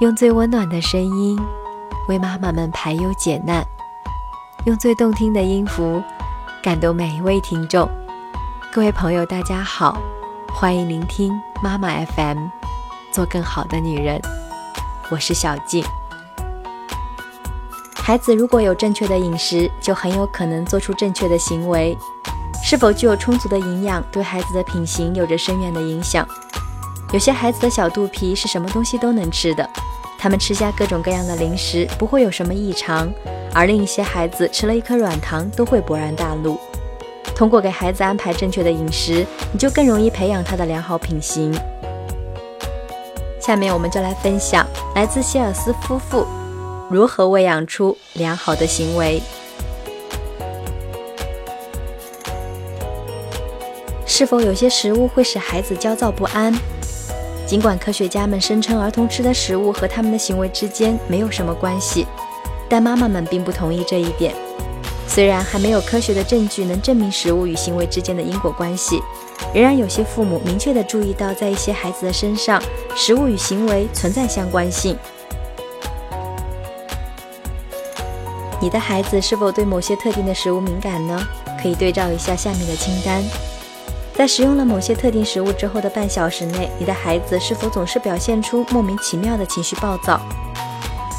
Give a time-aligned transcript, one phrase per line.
[0.00, 1.38] 用最温暖的声音
[2.08, 3.62] 为妈妈们排忧解难，
[4.64, 6.02] 用最动听的音符
[6.62, 7.86] 感动每一位听众。
[8.72, 10.00] 各位朋友，大家好，
[10.54, 12.38] 欢迎聆听妈妈 FM，
[13.12, 14.18] 做更好的女人。
[15.10, 15.84] 我是小静。
[17.94, 21.94] 孩子如果有正确的饮食，就很有可能做出正确的行为。
[22.64, 26.26] 是否具有充足的营养，对孩子的品行有着深远的影响。
[27.12, 29.68] 有些孩子的小肚皮是什么东西都能吃的。
[30.20, 33.10] 他们吃下各种各样的零食不会有什么异常，
[33.54, 36.60] 而另一些孩子吃了一颗软糖都会勃然大怒。
[37.34, 41.50] 通过给孩子安排正确的饮食，你就更容易培养他的良好品行。
[43.40, 46.26] 下面我们就来分享来自希尔斯夫妇
[46.90, 49.22] 如何喂养出良好的行为。
[54.04, 56.54] 是否有些食物会使孩子焦躁不安？
[57.50, 62.06] 尽管科学家们声称儿童吃的食物和他们的行为之间没有什么关系，
[62.68, 64.32] 但妈妈们并不同意这一点。
[65.08, 69.02] 虽然还没有科学的证据能证明食物与行为之间的因果关系，
[69.52, 72.62] 仍然有些父母明确地注意到，在一些孩子的身上，
[72.94, 74.96] 食物与行为存在相关性。
[78.60, 81.20] 你的孩子是否对某些特定的食物敏感呢？
[81.60, 83.24] 可以对照一下下面的清单。
[84.20, 90.20] 在食用了某些特定食物之后的半小时内，你的孩子是否总是表现出莫名其妙的情绪暴躁？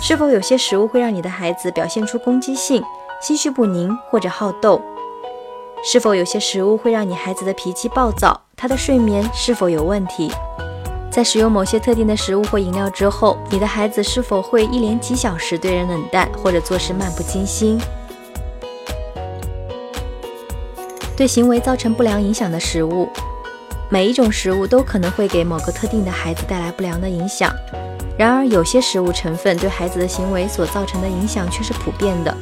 [0.00, 2.82] 是否有些食物会让你的孩子表现出攻击性、
[3.20, 4.80] 心绪不宁或者好斗？
[5.84, 8.40] 是否有些食物会让你孩子的脾气暴躁？
[8.56, 10.32] 他的睡眠是否有问题？
[11.10, 17.78] 在使用某些特定的食物或饮料之后，你的孩子是否会一连几小时对人冷淡或者做事漫不经心？
[21.16, 23.08] 对行为造成不良影响的食物，
[23.88, 27.50] 每一种食物都可能会给某个特定的孩子带来不良的影响。
[28.18, 32.36] 然而，有些食物成分对孩子的行为所造成的影响却是普遍的。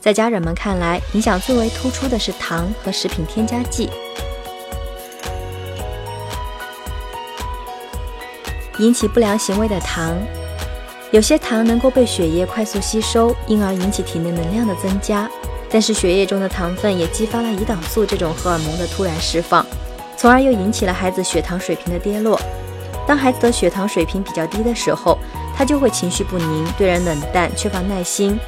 [0.00, 3.90] 在家人们看来，影响最为突出的是糖和食品添加剂。
[8.78, 10.16] 引起不良行为的糖，
[11.10, 15.30] 有些糖能够被血液快速吸收，因而引起体内能量的增加。
[15.74, 19.66] 但是血液中的糖分也激发了胰岛素这种荷尔蒙的突然释放，
[20.16, 22.40] 从而又引起了孩子血糖水平的跌落。
[23.08, 25.18] 当孩子的血糖水平比较低的时候，
[25.52, 28.38] 他就会情绪不宁，对人冷淡，缺乏耐心。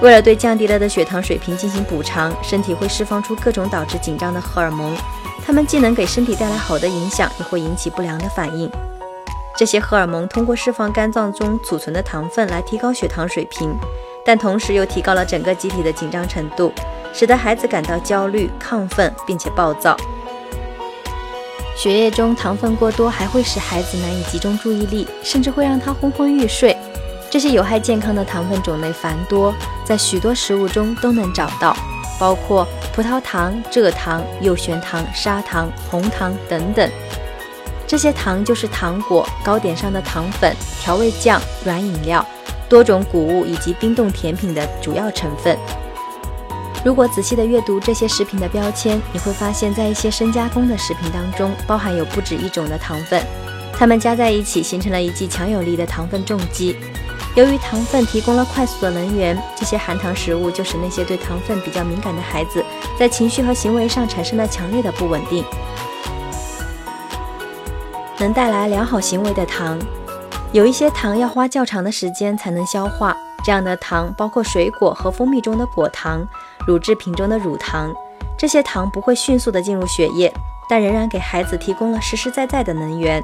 [0.00, 4.96] 为了对降低了的血糖水平进行补偿，身体会释放出各种导致紧张的荷尔蒙，
[5.44, 8.70] 它们既能给身体带来好的影响，也会引起不良的反应。
[9.56, 13.76] 这些荷尔蒙通过释放肝脏中储存的糖分来提高血糖水平。
[14.24, 16.72] 但同时又提高了整个集体的紧张程度，
[17.12, 19.96] 使得孩子感到焦虑、亢奋，并且暴躁。
[21.76, 26.76] 血液中糖分过多还会使孩子难以集中注意力，甚至会让他昏昏欲睡。
[27.28, 29.52] 这些有害健康的糖分种类繁多，
[29.84, 31.76] 在许多食物中都能找到，
[32.18, 36.88] 包括葡萄糖、蔗糖、右旋糖、砂糖、红糖等等。
[37.86, 42.24] 这些糖就是糖果、糕点上的糖粉、调味酱、软饮料。
[42.74, 45.56] 多种谷物以及冰冻甜品的主要成分。
[46.84, 53.22] 如果仔细的阅读这些食品的标签，你会发现在一些深加工的食品当中，包含有不止一种的糖分，
[53.72, 56.76] 它们加在一起形成了一剂强有力的糖分重击。
[57.36, 62.64] 由于糖分提供了快速的能源，这些含糖食物就使那些对糖分比较敏感的孩子
[62.98, 65.44] 在情绪和行为上产生了强烈的不稳定。
[68.18, 69.78] 能带来良好行为的糖。
[70.54, 76.24] 有一些糖要花较长的时间才能消化，这样的糖包括水果和蜂蜜中的果糖、
[76.64, 77.92] 乳制品中的乳糖。
[78.38, 80.32] 这些糖不会迅速的进入血液，
[80.68, 83.20] 但仍然给孩子提供了实实在在的能源。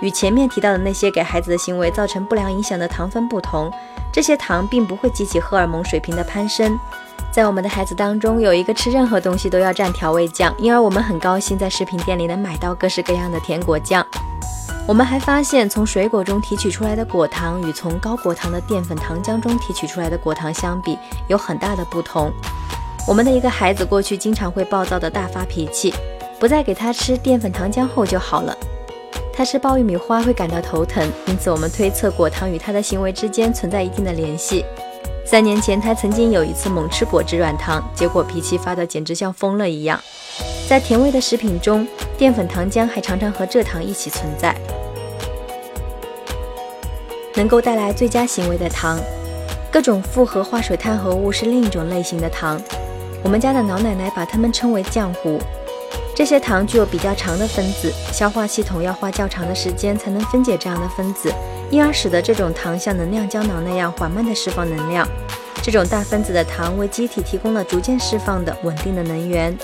[0.00, 3.70] 与前面提到的那些给孩子的行为造成不良影响的糖分不同，
[4.12, 6.76] 这些糖并不会激起荷尔蒙水平的攀升。
[7.30, 14.04] 在我们的孩子当中，有一个吃任何东西都要蘸调味酱，因而我们很高兴在食品店里能买到各式各样的甜果酱。
[14.88, 20.96] 我们还发现，从水果中提取出来的果糖与从高果糖的淀粉糖浆中提取出来的果糖相比，
[21.26, 22.32] 有很大的不同。
[23.04, 25.92] 我们的一个孩子过去经常会暴躁的大发脾气，
[26.38, 28.56] 不再给他吃淀粉糖浆后就好了。
[29.32, 34.64] 他吃爆玉米花会感到头疼，因此我们推测果糖与他的行为之间存在一定的联系。
[35.24, 40.00] 三年前，他曾经有一次猛吃果汁软糖，结果脾气发得简直像疯了一样。
[40.68, 41.86] 在甜味的食品中，
[42.18, 44.52] 淀粉糖浆还常常和蔗糖一起存在。
[47.36, 48.98] 能够带来最佳行为的糖，
[49.70, 52.60] 各种复合化水碳合物是另一种类型的糖。
[53.22, 55.38] 我们家的老奶奶把它们称为浆糊。
[56.16, 61.32] 这些糖具有比较长的分子，消化系统要花较长的时间才能分解这样的分子，
[61.70, 65.06] 因而使得这种糖像能量胶囊那样缓慢地释放能量。
[65.62, 69.56] 这种大分子的糖为机体提供了逐渐释放的稳定的能源，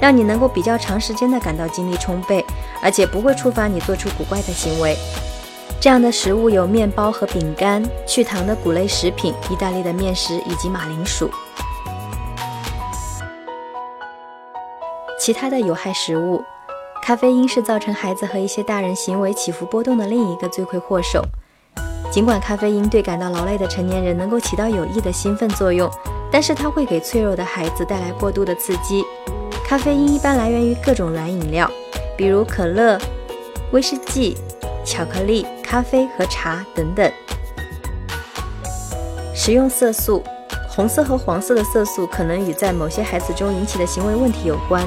[0.00, 2.44] 让你能够比较长时间地感到精力充沛，
[2.82, 4.96] 而且不会触发你做出古怪的行为。
[5.80, 11.30] 这样的食物有面包和饼干、去糖的谷类食品、意大利的面食以及马铃薯。
[15.18, 16.42] 其他的有害食物，
[17.02, 21.22] 咖啡因是造成孩子和一些大人行为起伏波动的另一个罪魁祸首。
[22.10, 25.88] 尽管咖啡因对感到劳累的成年人能够起到有益的兴奋作用，
[26.30, 29.04] 但是它会给脆弱的孩子带来过度的刺激。
[29.70, 31.70] 咖啡因一般来源于各种软饮料，
[32.16, 32.98] 比如可乐、
[33.70, 34.36] 威士忌、
[34.84, 37.08] 巧克力、咖啡和茶等等。
[39.32, 40.24] 食用色素。
[40.68, 44.84] 红色和黄色的色素可能与在某些孩子中引起的行为问题有关，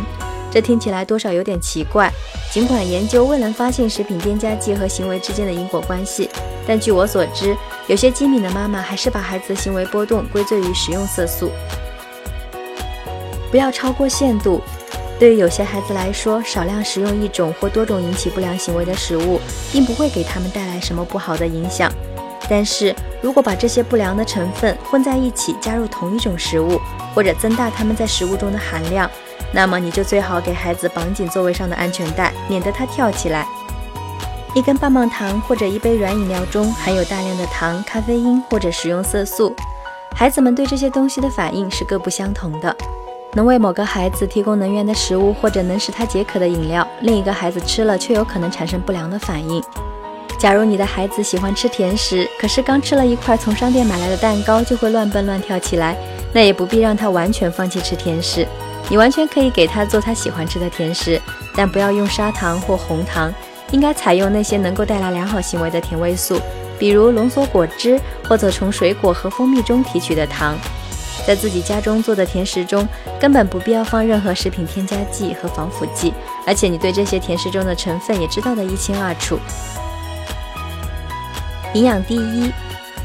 [0.51, 2.11] 这听起来多少有点奇怪。
[2.51, 6.29] 尽管研究未能发现食品添加剂和行为之间的因果关系，
[6.67, 7.55] 但据我所知，
[7.87, 11.49] 有些机敏的妈妈还是把孩子的行为波动归罪于食用色素。
[13.53, 14.59] 不要超过限度。
[15.19, 19.39] 对于有些孩子来说，少量食用一种或多种引起不良行为的食物，
[19.71, 21.93] 并不会给他们带来什么不好的影响。
[22.49, 26.81] 但是如果把这些不良的成分混在一起，加入同一种食物，
[27.13, 29.07] 或者增大它们在食物中的含量，
[29.53, 33.47] 那么你就最好给孩子绑紧座位上的安全带，免得他跳起来。
[34.55, 39.55] 一根棒棒糖或者一杯软饮料中含有大量的糖、咖啡因或者食用色素，
[40.15, 42.75] 孩子们对这些东西的反应是各不相同的。
[43.35, 49.63] 能为某个孩子提供能源的食物，或者能使他解渴的饮料，另一个孩子吃了却有可能产生不良的反应。
[50.37, 55.97] 假如你的孩子喜欢吃甜食，可是刚吃了一块从商店买来的蛋糕就会乱蹦乱跳起来，
[56.31, 58.45] 那也不必让他完全放弃吃甜食。
[58.89, 61.19] 你完全可以给他做他喜欢吃的甜食，
[61.55, 63.33] 但不要用砂糖或红糖，
[63.71, 66.37] 应该采用那些能够带来良好行为的甜味素，
[66.77, 70.55] 比如浓缩果汁或者从水果和蜂蜜中提取的糖。
[71.25, 72.87] 在自己家中做的甜食中，
[73.19, 76.13] 根本不必要放任何食品添加剂和防腐剂，
[76.45, 79.39] 而且你对这些甜食中的成分也知道的一清二楚。
[81.73, 82.51] 营养第一，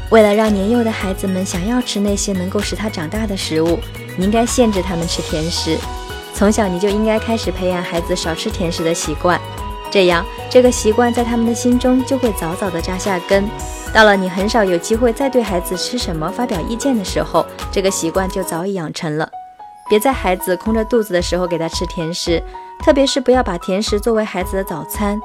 [0.09, 3.79] 为了让年幼的孩子们想要吃那些能够使他长大的食物，
[4.17, 5.77] 你应该限制他们吃甜食。
[6.33, 9.39] 从小你就应该开始培养孩子少吃甜食的习惯，
[9.89, 13.49] 这样这个习惯在他们的心中就会早早的扎下根。
[13.91, 19.29] 到了你很少有机会再对孩子吃什么发表意见的时候，这个习惯就早已养成了。
[19.89, 22.41] 别在孩子空着肚子的时候给他吃甜食，
[22.83, 25.19] 特别是不要把甜食作为孩子的早餐。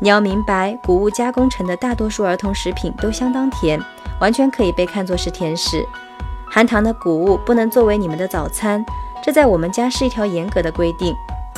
[0.00, 3.80] 你要明白，谷物加工成的大多数儿童食品都相当甜，
[4.20, 5.86] 完全可以被看作是甜食。
[6.50, 8.84] 含糖的谷物不能作为你们的早餐，
[9.22, 11.14] 这在我们家是一条严格的规定。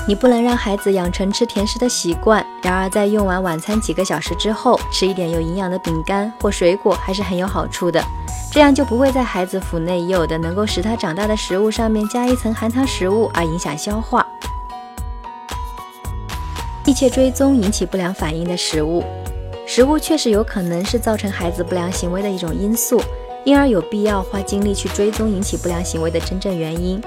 [0.09, 2.45] 你不能让孩子养成吃甜食的习惯。
[2.63, 8.03] 然而，在用完晚餐几个小时之后，吃一点有营养的饼干或水果还是很有好处的。
[8.53, 14.27] 这样就不会在孩子腹内已有的能够使他长大的食物上面加一层含糖食物，而影响消化。
[16.85, 19.05] 密切追踪引起不良反应的食物，
[19.65, 23.01] 食物确实有可能是造成孩子不良行为的一种因素，
[23.45, 27.01] 因而有必要花精力去追踪引起不良行为的真正原因。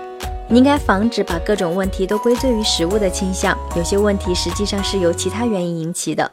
[0.54, 6.32] 你应该防止把各种问题都归罪于食物的倾向，有些问题实际上是由其他原因引起的。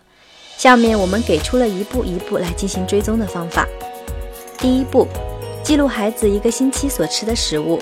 [0.58, 3.66] 下面我们给出了一步一步来进行追踪的方法。
[4.58, 5.08] 第一步，
[5.64, 7.80] 记录孩子一个星期所吃的食物。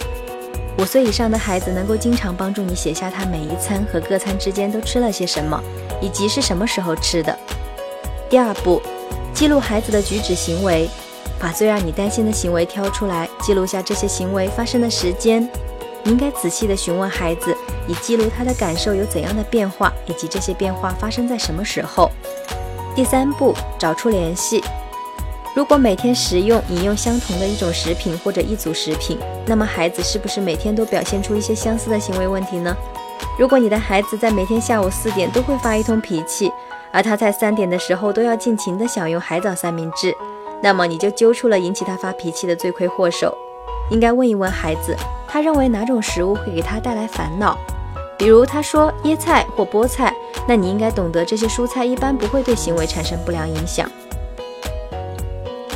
[0.78, 5.61] 五岁以上的孩子能够经常帮助你写下他每一餐和各餐之间都吃了些什么，
[6.00, 7.37] 以及是什么时候吃的。
[8.30, 8.80] 第二步，
[9.35, 10.88] 记录孩子的举止行为，
[11.40, 15.50] 把最让你担心的行为挑出来，记录下这些行为发生的时间。
[16.05, 22.11] 你应该仔细地询问孩子，以记录他的感受有怎样的变化，以及这些变化发生在什么时候。
[22.95, 24.62] 第三步，找出联系。
[25.55, 32.76] 如果每天食用、饮用相同的一种食品或者一组食品，那么孩子是不是每天都表现出一些相似的行为问题呢？
[33.38, 36.52] 如果你的孩子在每天下午四点都会发一通脾气，
[36.93, 40.14] 而他在三点的时候都要尽情地享用海藻三明治，
[40.62, 43.37] 那么你就揪出了引起他发脾气的罪魁祸首。
[43.90, 44.97] 应该问一问孩子，
[45.28, 47.56] 他认为哪种食物会给他带来烦恼？
[48.16, 50.12] 比如他说椰菜或菠菜，
[50.49, 53.88] 那你应该懂得这些蔬菜一般不会对行为产生不良影响。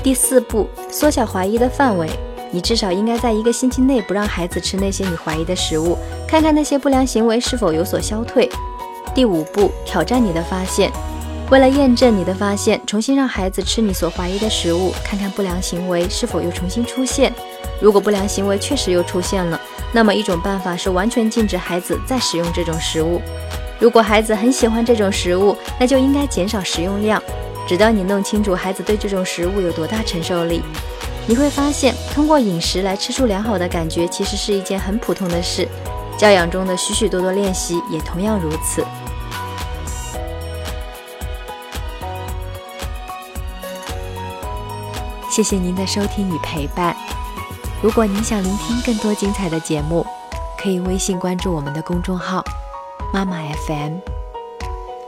[0.02, 2.08] 第四步，缩小怀疑的范围。
[2.50, 8.50] 你至少应该在一个星期内不让孩子吃那些你怀疑的食物，看看那些不良行为是否有所消退。
[9.14, 10.90] 第五步，挑战你的发现。
[11.50, 17.30] 为了验证你的发现，重新让孩子吃你所怀疑的食物，看看不良行为是否又重新出现。
[17.78, 19.60] 如果不良行为确实又出现了，
[19.92, 23.20] 那么一种办法是完全禁止孩子再使用这种食物。
[23.78, 27.22] 如果孩子很喜欢这种食物，那就应该减少食用量，
[27.68, 30.62] 直到你弄清楚孩子对这种食物有多大承受力。
[31.26, 35.68] 你会发现，通过饮食来吃出良好的感觉，其实是一件很普通的事。
[36.16, 38.84] 教养中的许许多多练习也同样如此。
[45.32, 46.94] 谢谢您的收听与陪伴。
[47.82, 50.06] 如果您想聆听更多精彩的节目，
[50.58, 52.44] 可以微信关注我们的公众号
[53.14, 53.94] “妈妈 FM”。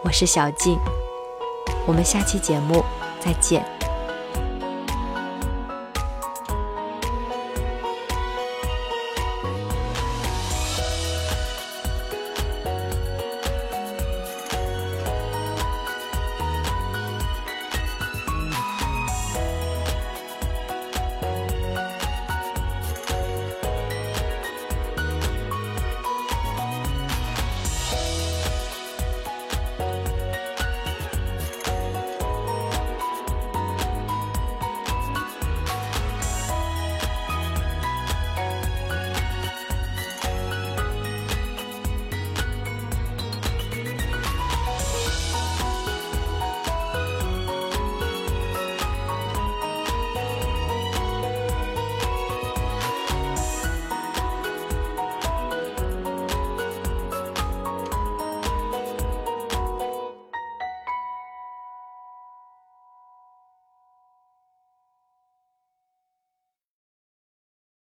[0.02, 0.78] 我是小静，
[1.84, 2.82] 我们下期节目
[3.20, 3.73] 再见。